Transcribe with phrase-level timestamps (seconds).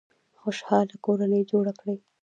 [0.41, 1.97] خوشحاله کورنۍ جوړه کړئ